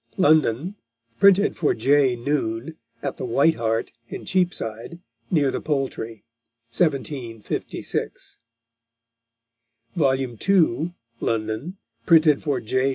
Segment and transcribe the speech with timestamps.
[0.17, 0.77] London:
[1.19, 2.15] Printed for J.
[2.15, 4.97] Noon, at the White Hart in Cheapside,
[5.29, 6.23] near the Poultry,
[6.71, 8.35] MDCCLVI_.
[9.95, 10.49] [_Vol.
[10.49, 10.95] II.
[11.19, 11.77] London:
[12.07, 12.89] Printed for J.